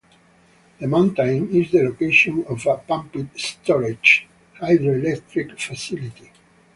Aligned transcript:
The 0.79 0.87
mountain 0.87 1.51
is 1.51 1.69
the 1.69 1.83
location 1.83 2.43
of 2.49 2.65
a 2.65 2.77
pumped 2.77 3.39
storage 3.39 4.25
hydroelectric 4.59 5.61
facility. 5.61 6.31